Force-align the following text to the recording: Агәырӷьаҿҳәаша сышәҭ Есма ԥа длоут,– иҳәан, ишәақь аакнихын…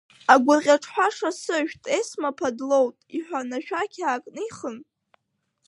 Агәырӷьаҿҳәаша 0.33 1.29
сышәҭ 1.41 1.83
Есма 1.99 2.31
ԥа 2.37 2.49
длоут,– 2.57 2.95
иҳәан, 3.17 3.49
ишәақь 3.57 3.97
аакнихын… 4.05 4.77